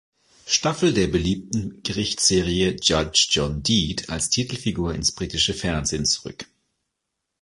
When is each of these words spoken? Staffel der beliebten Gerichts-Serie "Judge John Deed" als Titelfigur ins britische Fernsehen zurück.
Staffel 0.47 0.95
der 0.95 1.05
beliebten 1.05 1.83
Gerichts-Serie 1.83 2.75
"Judge 2.81 3.27
John 3.29 3.61
Deed" 3.61 4.09
als 4.09 4.31
Titelfigur 4.31 4.95
ins 4.95 5.11
britische 5.11 5.53
Fernsehen 5.53 6.07
zurück. 6.07 6.47